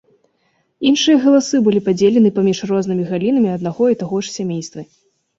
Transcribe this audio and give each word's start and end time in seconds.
Іншыя 0.91 1.17
галасы 1.25 1.59
былі 1.67 1.81
падзелены 1.89 2.31
паміж 2.37 2.61
рознымі 2.71 3.03
галінамі 3.11 3.51
аднаго 3.57 3.83
і 3.95 3.99
таго 4.01 4.23
ж 4.23 4.33
сямействы. 4.37 4.81